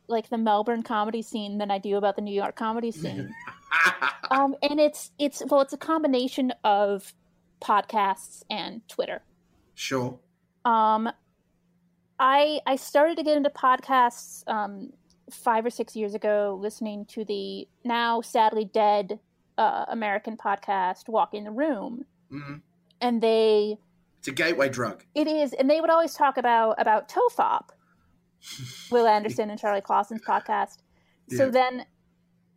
[0.09, 3.33] like the Melbourne comedy scene than I do about the New York comedy scene.
[4.31, 7.15] um, and it's it's well, it's a combination of
[7.61, 9.23] podcasts and Twitter.
[9.75, 10.19] sure.
[10.65, 11.11] Um,
[12.19, 14.93] I I started to get into podcasts um,
[15.31, 19.19] five or six years ago, listening to the now sadly dead
[19.59, 22.61] uh, American podcast "Walking the Room," Mhm.
[23.01, 23.79] and they
[24.19, 25.05] It's a gateway drug.
[25.15, 27.71] it is, and they would always talk about about Tofop,
[28.91, 30.79] Wil Anderson and Charlie Clausen's podcast.
[31.31, 31.51] So Yeah.
[31.51, 31.87] then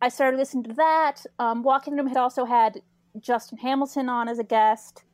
[0.00, 1.24] I started listening to that.
[1.38, 2.80] Um, Walking Room had also had
[3.20, 5.04] Justin Hamilton on as a guest,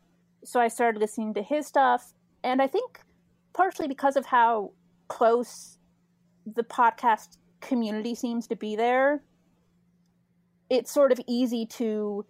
[0.45, 2.13] so I started listening to his stuff.
[2.43, 3.01] And I think
[3.55, 4.73] partially because of how
[5.09, 5.79] close
[6.47, 9.23] the podcast community seems to be there,
[10.69, 12.27] it's sort of easy to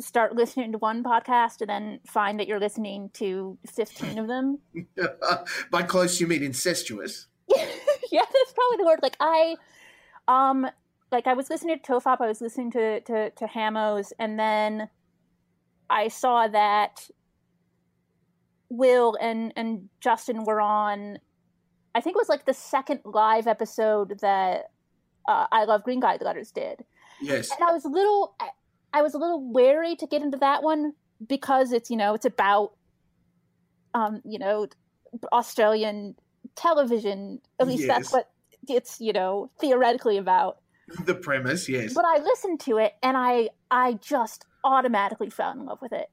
[0.00, 4.58] start listening to one podcast and then find that you're listening to 15 of them.
[5.70, 7.26] By close, you mean incestuous.
[7.48, 7.64] yeah,
[8.12, 9.00] that's probably the word.
[9.02, 9.56] Like I,
[10.28, 10.66] um,
[11.12, 14.88] like I was listening to Tofop, I was listening to to to Hamos, and then
[15.88, 17.08] I saw that
[18.68, 21.18] Wil and and Justin were on.
[21.94, 24.70] I think it was like the second live episode that
[25.28, 26.84] uh, I Love Green Guide Letters did,
[27.22, 27.50] Yes.
[27.50, 28.48] and I was a little, I,
[28.92, 30.92] I was a little wary to get into that one
[31.26, 32.72] because it's you know it's about,
[33.94, 34.66] um, you know,
[35.32, 36.16] Australian
[36.54, 37.40] television.
[37.60, 37.88] At least Yes.
[37.88, 38.30] that's what
[38.68, 40.58] it's you know theoretically about.
[41.04, 41.94] The premise, yes.
[41.94, 46.08] But I listened to it and I I just automatically fell in love with it,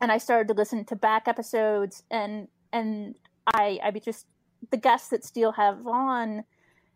[0.00, 3.14] and I started to listen to back episodes and and
[3.54, 4.26] I I just
[4.70, 6.44] the guests that Steele have on,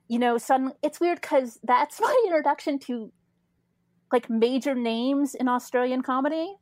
[0.08, 3.12] you know, suddenly it's weird because that's my introduction to
[4.12, 6.54] like major names in Australian comedy.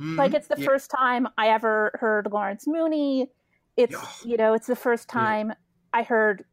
[0.00, 0.16] Mhm.
[0.16, 0.64] Like it's the Yeah.
[0.66, 3.28] first time I ever heard Lawrence Mooney.
[3.76, 4.08] It's Yeah.
[4.24, 5.20] you know, it's the first Yeah.
[5.20, 5.52] time
[5.92, 6.44] I heard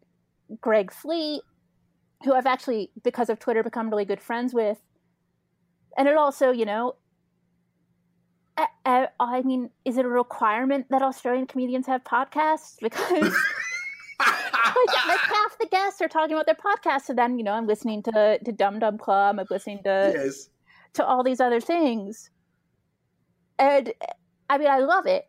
[0.62, 1.42] Greg Fleet,
[2.24, 4.80] who I've actually because of Twitter become really good friends with.
[5.98, 6.96] And it also, you know,
[8.58, 12.78] I, I, I mean, is it a requirement that Australian comedians have podcasts?
[12.82, 13.36] Because
[14.20, 17.68] like, like half the guests are talking about their podcast, so then you know I'm
[17.68, 20.50] listening to to Dum Dum Club, I'm listening to yes.
[20.94, 22.30] to all these other things,
[23.60, 23.94] and
[24.50, 25.28] I mean I love it.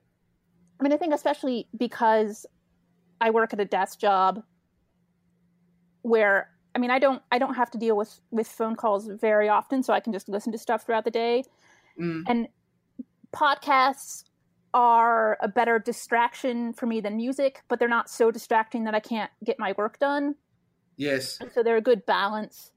[0.81, 2.47] I mean I think especially because
[3.21, 4.43] I work at a desk job
[6.03, 9.49] where I mean I don't I don't have to deal with with phone calls very
[9.49, 11.45] often, so I can just listen to stuff throughout the day,
[12.01, 12.23] Mm.
[12.29, 12.49] and
[13.35, 14.25] podcasts
[14.75, 19.01] are a better distraction for me than music, but they're not so distracting that I
[19.01, 20.37] can't get my work done.
[20.97, 21.39] Yes.
[21.55, 22.71] So they're a good balance.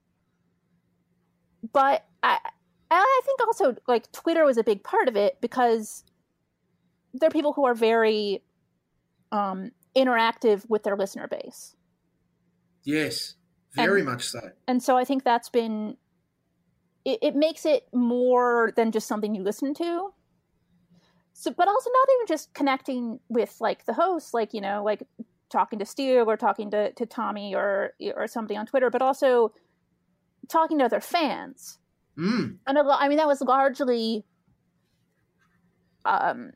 [1.74, 2.40] But I
[2.90, 6.04] I think also like Twitter was a big part of it because
[7.14, 8.44] there are people who are very
[9.32, 11.76] um interactive with their listener base.
[12.84, 13.36] Yes.
[13.74, 14.52] Very And- much so.
[14.68, 15.98] And so I think that's been
[17.04, 20.14] it, it makes it more than just something you listen to.
[21.34, 25.04] So but also not even just connecting with like the host, like, you know, like
[25.50, 29.52] talking to Steve or talking to, to Tommy or or somebody on Twitter, but also
[30.48, 31.80] talking to other fans.
[32.18, 32.58] Mm.
[32.68, 34.26] And a I mean that was largely
[36.06, 36.52] um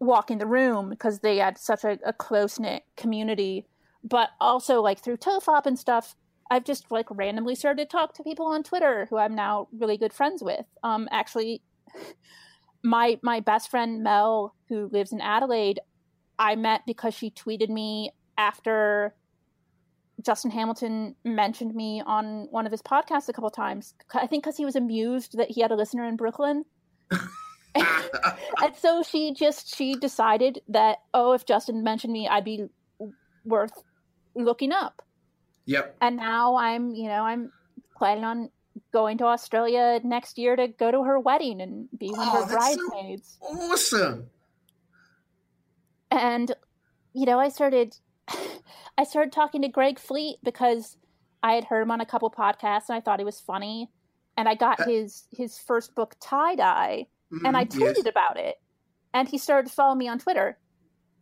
[0.00, 3.66] walking the room because they had such a, a close knit community.
[4.02, 6.14] But also like through TOFOP and stuff,
[6.54, 9.98] I've just like randomly started to talk to people on Twitter who I'm now really
[9.98, 10.64] good friends with.
[10.82, 11.62] Um actually
[12.84, 15.80] my my best friend Mel, who lives in Adelaide,
[16.38, 19.14] I met because she tweeted me after
[20.24, 23.94] Justin Hamilton mentioned me on one of his podcasts a couple times.
[24.14, 26.64] I think because he was amused that he had a listener in Brooklyn.
[27.74, 32.66] and so she just she decided that oh, if Justin mentioned me, I'd be
[33.44, 33.82] worth
[34.36, 35.02] looking up.
[35.66, 35.96] Yep.
[36.00, 37.50] And now I'm you know I'm
[37.96, 38.50] planning on
[38.92, 42.48] going to Australia next year to go to her wedding and be one Oh, of
[42.50, 44.30] her so- bridesmaids Awesome.
[46.10, 46.52] and
[47.12, 47.96] you know i started
[48.98, 50.96] i started talking to greg fleet because
[51.42, 53.90] i had heard him on a couple podcasts and i thought he was funny
[54.36, 57.06] and i got Uh, his his first book tie dye
[57.44, 58.06] and i Mhm, tweeted yes.
[58.06, 58.56] about it
[59.12, 60.58] and he started to follow me on twitter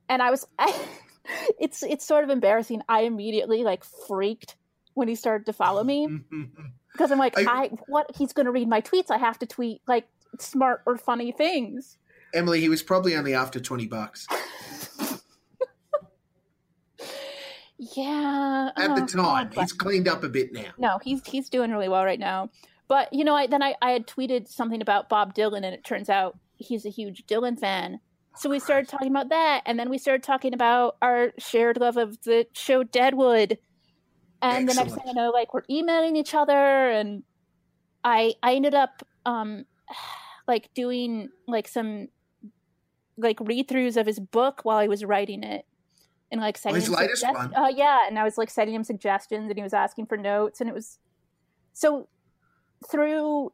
[0.09, 0.47] and i was
[1.61, 4.57] it's it's sort of embarrassing i immediately like freaked
[4.95, 6.09] when he started to follow me
[6.93, 9.47] because i'm like I- i what he's going to read my tweets i have to
[9.47, 10.07] tweet like
[10.39, 11.99] smart or funny things
[12.35, 14.27] Emily, he was probably only after 20 bucks.
[17.79, 20.71] yeah At the oh, time, God, he's cleaned up a bit now.
[20.79, 22.51] No, he's he's doing really well right now.
[22.89, 25.85] But you know, I then I, I had tweeted something about Bob Dylan, and it
[25.85, 28.01] turns out he's a huge Dylan fan.
[28.37, 31.97] So we started talking about that, and then we started talking about our shared love
[31.97, 33.59] of the show Deadwood.
[34.41, 37.23] And the next thing I know, like we're emailing each other, and
[38.03, 39.65] I I ended up um
[40.49, 42.09] like doing like some
[43.17, 45.65] like read throughs of his book while I was writing it.
[46.31, 47.55] And like sending his him latest one?
[47.55, 50.61] Uh, yeah, and I was like sending him suggestions, and he was asking for notes,
[50.61, 50.99] and it was
[51.75, 52.09] so
[52.91, 53.53] through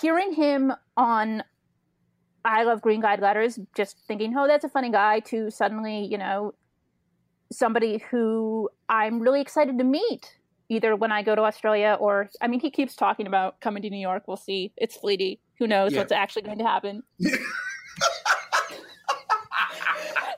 [0.00, 1.42] hearing him on
[2.44, 6.18] I Love Green Guide Letters, just thinking, oh, that's a funny guy, to suddenly, you
[6.18, 6.52] know,
[7.52, 10.36] somebody who I'm really excited to meet,
[10.68, 13.90] either when I go to Australia or, I mean, he keeps talking about coming to
[13.90, 14.24] New York.
[14.26, 14.72] We'll see.
[14.76, 15.38] It's fleety.
[15.58, 16.00] Who knows Yeah.
[16.00, 17.02] what's actually going to happen?
[17.20, 17.30] and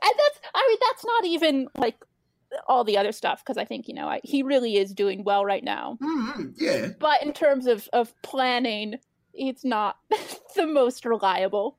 [0.02, 1.96] that's, I mean, that's not even like
[2.68, 5.44] all the other stuff, because I think, you know, I, he really is doing well
[5.44, 6.88] right now Mm, yeah.
[6.98, 8.96] but in terms of of planning
[9.34, 9.96] it's not
[10.56, 11.76] the most reliable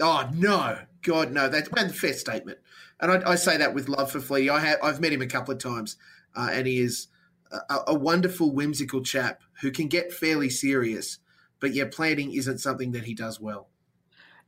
[0.00, 1.48] Oh no, God no!
[1.48, 2.58] That's a fair statement,
[3.00, 4.50] and I, I say that with love for Flea.
[4.50, 5.96] I have I've met him a couple of times,
[6.34, 7.08] uh, and he is
[7.50, 11.18] a, a wonderful, whimsical chap who can get fairly serious,
[11.60, 13.68] but yeah, planning isn't something that he does well.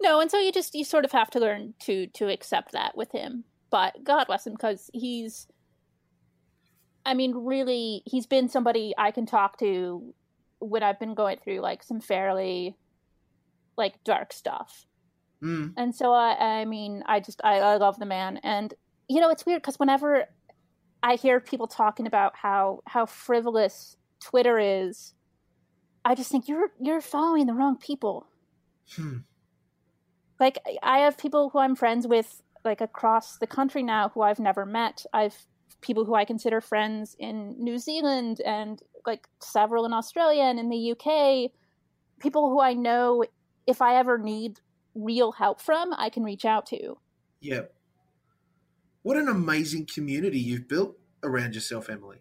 [0.03, 2.97] no and so you just you sort of have to learn to to accept that
[2.97, 5.47] with him but god bless him because he's
[7.05, 10.15] i mean really he's been somebody i can talk to
[10.61, 12.77] when i've been going through like some fairly
[13.77, 14.87] like dark stuff
[15.43, 18.75] Mm, And so I, I mean, I just I, I love the man, and
[19.09, 20.25] you know it's weird because whenever
[21.03, 25.15] I hear people talking about how how frivolous Twitter is,
[26.05, 28.27] I just think you're you're following the wrong people.
[28.97, 29.19] hmm.
[30.41, 34.39] Like I have people who I'm friends with like across the country now who I've
[34.39, 35.05] never met.
[35.13, 35.47] I've
[35.81, 40.69] people who I consider friends in New Zealand and like several in Australia and in
[40.69, 41.51] the UK.
[42.21, 43.25] People who I know
[43.67, 44.61] if I ever need
[44.99, 46.99] real help from, I can reach out to.
[47.41, 47.63] Yeah.
[49.03, 52.19] What an amazing community you've built around yourself, Emily.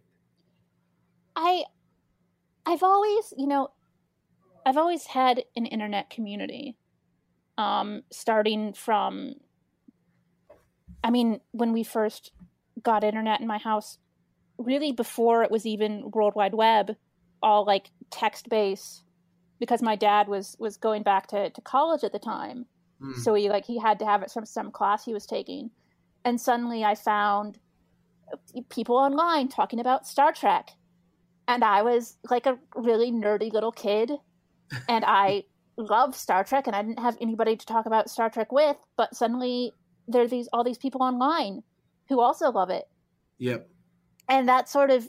[1.35, 1.63] I
[2.65, 3.69] I've always, you know,
[4.65, 6.77] I've always had an internet community.
[7.57, 9.35] Um starting from
[11.03, 12.31] I mean, when we first
[12.81, 13.97] got internet in my house
[14.57, 16.95] really before it was even World Wide Web,
[17.41, 19.03] all like text based,
[19.59, 22.65] because my dad was was going back to, to college at the time.
[23.01, 23.15] Mm.
[23.15, 25.71] So he like he had to have it from some class he was taking.
[26.25, 27.59] And suddenly I found
[28.69, 30.71] people online talking about Star Trek.
[31.47, 34.11] And I was like a really nerdy little kid.
[34.89, 35.43] and I
[35.77, 39.15] loved Star Trek and I didn't have anybody to talk about Star Trek with, but
[39.15, 39.71] suddenly
[40.07, 41.63] there are these all these people online
[42.09, 42.85] who also love it.
[43.37, 43.69] Yep.
[44.29, 45.07] And that sort of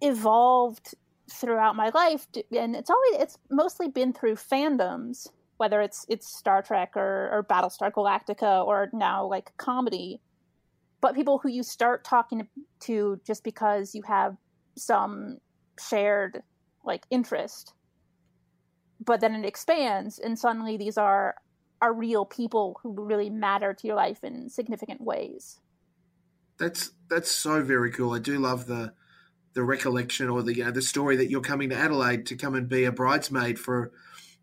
[0.00, 0.94] evolved
[1.30, 6.62] throughout my life and it's always it's mostly been through fandoms whether it's it's Star
[6.62, 10.20] Trek or, or Battlestar Galactica or now like comedy,
[11.00, 12.48] but people who you start talking
[12.80, 14.36] to just because you have
[14.76, 15.38] some
[15.80, 16.42] shared
[16.84, 17.72] like interest,
[19.04, 21.36] but then it expands and suddenly these are
[21.82, 25.60] are real people who really matter to your life in significant ways.
[26.58, 28.14] That's that's so very cool.
[28.14, 28.94] I do love the
[29.56, 32.54] the recollection or the you know the story that you're coming to Adelaide to come
[32.54, 33.90] and be a bridesmaid for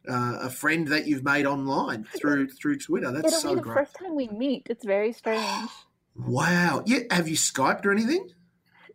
[0.10, 3.12] uh, a friend that you've made online through through Twitter.
[3.12, 3.76] That's It'll so be the great.
[3.76, 5.70] First time we meet, it's very strange.
[6.16, 6.82] wow.
[6.88, 7.02] Yeah.
[7.12, 8.32] Have you skyped or anything?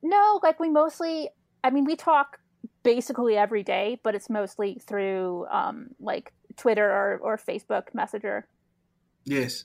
[0.03, 1.31] No, like we mostly.
[1.63, 2.41] I mean, we talk
[2.83, 8.49] basically every day, but it's mostly through um, like Twitter or, or Facebook Messenger.
[9.25, 9.65] Yes.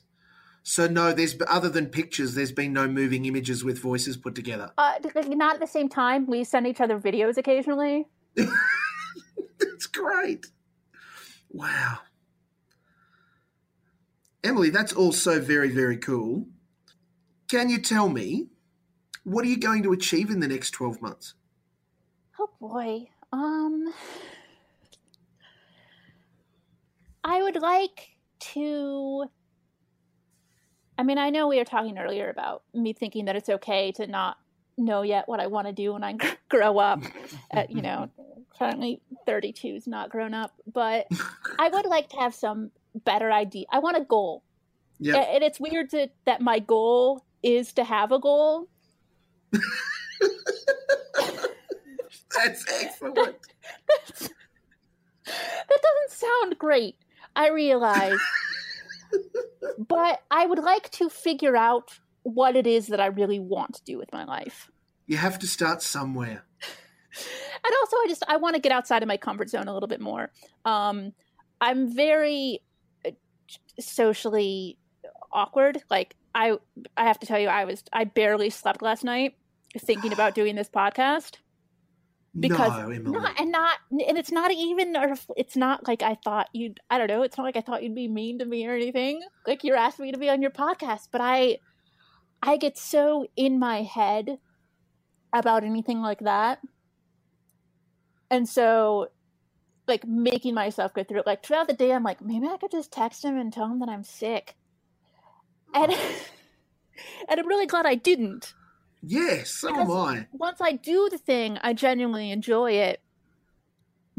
[0.66, 4.72] So no, there's other than pictures, there's been no moving images with voices put together.
[4.78, 4.94] Uh,
[5.28, 6.26] not at the same time.
[6.26, 8.06] We send each other videos occasionally.
[8.34, 10.46] That's great.
[11.50, 11.98] Wow.
[14.42, 16.46] Emily, that's also very, very cool.
[17.48, 18.48] Can you tell me
[19.22, 21.34] what are you going to achieve in the next 12 months?
[22.38, 23.08] Oh boy.
[23.32, 23.92] Um
[27.22, 28.16] I would like
[28.52, 29.30] to
[30.96, 34.06] I mean, I know we were talking earlier about me thinking that it's okay to
[34.06, 34.38] not
[34.76, 36.16] know yet what I want to do when I
[36.48, 37.02] grow up.
[37.50, 38.08] At, you know,
[38.58, 41.06] currently 32 is not grown up, but
[41.58, 42.70] I would like to have some
[43.04, 43.66] better idea.
[43.70, 44.42] I want a goal.
[44.98, 45.16] Yeah.
[45.16, 48.68] And it's weird to, that my goal is to have a goal.
[52.34, 53.36] that's excellent.
[53.88, 54.30] That's,
[55.26, 56.96] that doesn't sound great.
[57.34, 58.18] I realize.
[59.88, 63.84] But I would like to figure out what it is that I really want to
[63.84, 64.70] do with my life.
[65.06, 66.44] You have to start somewhere
[67.64, 69.88] and also I just I want to get outside of my comfort zone a little
[69.88, 70.30] bit more.
[70.64, 71.12] Um,
[71.60, 72.60] I'm very
[73.06, 73.10] uh,
[73.78, 74.78] socially
[75.32, 75.82] awkward.
[75.90, 76.58] Like I
[76.96, 79.36] I have to tell you, I was I barely slept last night
[79.78, 81.38] thinking about doing this podcast
[82.38, 86.48] because no, not, and not and it's not even or it's not like I thought
[86.52, 88.74] you'd I don't know it's not like I thought you'd be mean to me or
[88.74, 91.58] anything like you're asking me to be on your podcast but I
[92.42, 94.38] I get so in my head
[95.32, 96.58] about anything like that
[98.30, 99.10] and so,
[99.86, 102.72] like, making myself go through it, like, throughout the day, I'm like, maybe I could
[102.72, 104.56] just text him and tell him that I'm sick.
[105.72, 105.92] And,
[107.28, 108.54] and I'm really glad I didn't.
[109.06, 110.26] Yes, so because am I.
[110.32, 113.00] Once I do the thing, I genuinely enjoy it.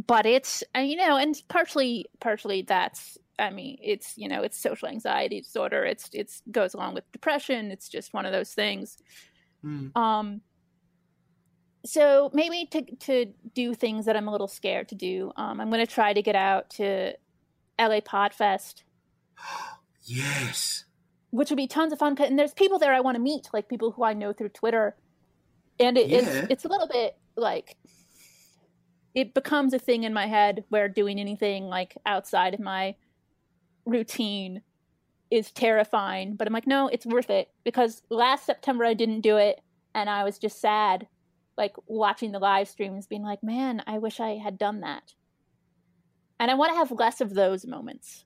[0.07, 4.57] But it's, uh, you know, and partially, partially that's I mean, it's you know, it's
[4.57, 5.83] social anxiety disorder.
[5.83, 7.71] It's it's goes along with depression.
[7.71, 8.97] It's just one of those things.
[9.63, 9.95] Mm.
[9.97, 10.41] Um,
[11.85, 15.31] so maybe to to do things that I'm a little scared to do.
[15.35, 17.13] Um, I'm going to try to get out to
[17.79, 18.83] LA Podfest.
[20.03, 20.84] yes.
[21.35, 22.15] Which would be tons of fun.
[22.19, 24.95] And there's people there I want to meet, like people who I know through Twitter.
[25.79, 26.19] And it, yeah.
[26.19, 27.75] it's it's a little bit like
[29.13, 32.95] it becomes a thing in my head where doing anything like outside of my
[33.85, 34.61] routine
[35.29, 36.35] is terrifying.
[36.35, 39.61] But I'm like, no, it's worth it because last September I didn't do it
[39.93, 41.07] and I was just sad
[41.57, 45.13] like watching the live streams being like man i wish i had done that
[46.39, 48.25] and i want to have less of those moments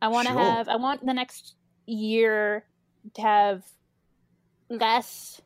[0.00, 0.42] i want to sure.
[0.42, 1.54] have i want the next
[1.86, 2.64] year
[3.14, 3.64] to have
[4.68, 5.40] less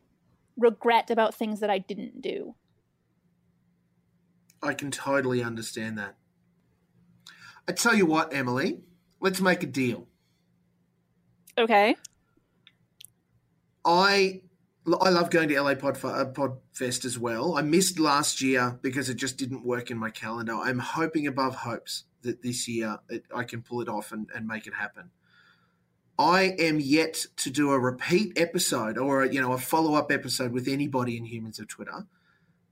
[0.57, 2.55] regret about things that i didn't do
[4.63, 6.17] i can totally understand that
[7.69, 8.81] i tell you what emily
[9.21, 10.07] let's make a deal
[11.59, 11.97] okay
[13.85, 14.41] i
[15.01, 17.57] I love going to LA Pod, uh, Podfest as well.
[17.57, 20.55] I missed last year because it just didn't work in my calendar.
[20.55, 24.47] I'm hoping above hopes that this year it, I can pull it off and, and
[24.47, 25.11] make it happen.
[26.19, 30.53] I am yet to do a repeat episode or you know a follow up episode
[30.53, 32.07] with anybody in Humans of Twitter.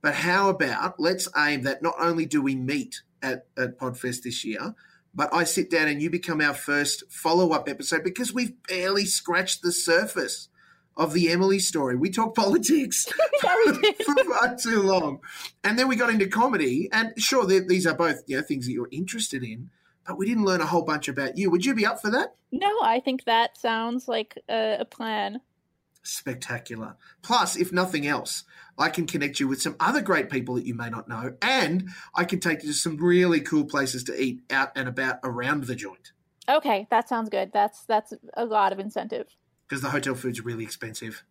[0.01, 4.45] But how about let's aim that not only do we meet at, at Podfest this
[4.45, 4.75] year,
[5.13, 9.05] but I sit down and you become our first follow up episode because we've barely
[9.05, 10.49] scratched the surface
[10.97, 11.95] of the Emily story.
[11.95, 13.05] We talked politics
[13.81, 13.95] did.
[14.03, 15.19] for far too long.
[15.63, 16.89] And then we got into comedy.
[16.91, 19.69] And sure, these are both you know, things that you're interested in,
[20.05, 21.49] but we didn't learn a whole bunch about you.
[21.49, 22.35] Would you be up for that?
[22.51, 25.41] No, I think that sounds like a, a plan.
[26.03, 26.95] Spectacular.
[27.23, 28.43] Plus, if nothing else,
[28.77, 31.89] I can connect you with some other great people that you may not know, and
[32.13, 35.63] I can take you to some really cool places to eat out and about around
[35.65, 36.11] the joint
[36.47, 37.51] Okay, that sounds good.
[37.53, 39.27] That's that's a lot of incentive.
[39.67, 41.23] because the hotel food's really expensive.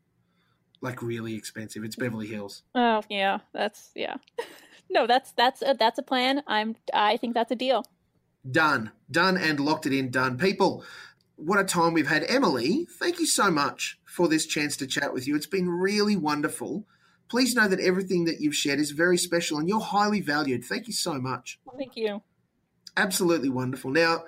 [0.80, 1.84] Like, really expensive.
[1.84, 2.62] It's Beverly Hills.
[2.74, 4.16] Oh yeah, that's yeah.
[4.90, 6.42] no, that's that's a, that's a plan.
[6.46, 7.84] I'm I think that's a deal.
[8.48, 8.92] Done.
[9.10, 10.10] Done and locked it in.
[10.10, 10.38] Done.
[10.38, 10.84] People,
[11.36, 12.24] what a time we've had.
[12.28, 15.34] Emily, thank you so much for this chance to chat with you.
[15.36, 16.86] It's been really wonderful.
[17.28, 20.64] Please know that everything that you've shared is very special and you're highly valued.
[20.64, 21.58] Thank you so much.
[21.76, 22.22] Thank you.
[22.96, 23.90] Absolutely wonderful.
[23.90, 24.24] Now,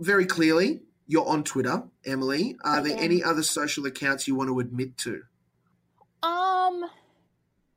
[0.00, 2.56] very clearly, you're on Twitter, Emily.
[2.64, 3.02] Are I there am.
[3.02, 5.22] any other social accounts you want to admit to?
[6.22, 6.84] Um,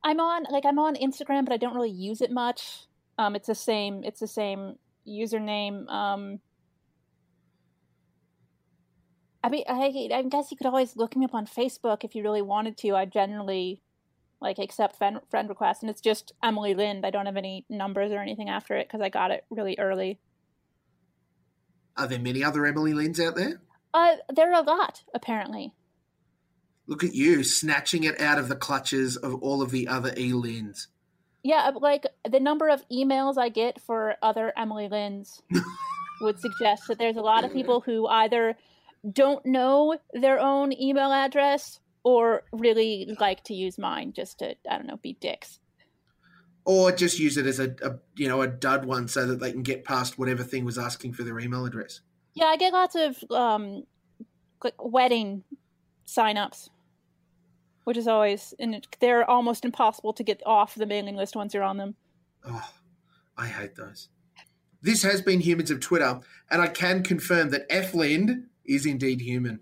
[0.03, 2.87] I'm on like I'm on Instagram, but I don't really use it much.
[3.17, 4.03] Um, it's the same.
[4.03, 4.75] It's the same
[5.07, 5.89] username.
[5.89, 6.39] Um,
[9.43, 12.23] I mean, I, I guess you could always look me up on Facebook if you
[12.23, 12.95] really wanted to.
[12.95, 13.81] I generally
[14.41, 17.05] like accept friend, friend requests, and it's just Emily Lind.
[17.05, 20.19] I don't have any numbers or anything after it because I got it really early.
[21.97, 23.61] Are there many other Emily Lynns out there?
[23.93, 25.73] Uh, there are a lot apparently.
[26.87, 30.31] Look at you snatching it out of the clutches of all of the other E
[30.31, 30.87] Lynns.
[31.45, 35.43] Yeah, like the number of emails I get for other Emily Lynns
[36.21, 38.55] would suggest that there's a lot of people who either
[39.13, 44.77] don't know their own email address or really like to use mine just to, I
[44.77, 45.59] don't know, be dicks.
[46.65, 49.51] Or just use it as a, a you know a dud one so that they
[49.51, 52.01] can get past whatever thing was asking for their email address.
[52.33, 53.83] Yeah, I get lots of um,
[54.63, 55.43] like wedding
[56.07, 56.69] signups,
[57.85, 61.63] which is always, and they're almost impossible to get off the mailing list once you're
[61.63, 61.95] on them.
[62.45, 62.69] Oh,
[63.37, 64.09] I hate those.
[64.81, 66.19] This has been Humans of Twitter,
[66.51, 69.61] and I can confirm that F Lind is indeed human.